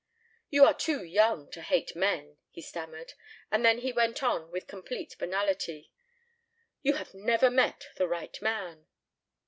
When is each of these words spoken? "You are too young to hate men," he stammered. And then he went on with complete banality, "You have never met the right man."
"You 0.49 0.65
are 0.65 0.73
too 0.73 1.03
young 1.03 1.51
to 1.51 1.61
hate 1.61 1.95
men," 1.95 2.37
he 2.49 2.59
stammered. 2.59 3.13
And 3.51 3.63
then 3.63 3.77
he 3.77 3.93
went 3.93 4.23
on 4.23 4.49
with 4.49 4.65
complete 4.65 5.15
banality, 5.19 5.91
"You 6.81 6.93
have 6.95 7.13
never 7.13 7.51
met 7.51 7.85
the 7.97 8.07
right 8.07 8.35
man." 8.41 8.87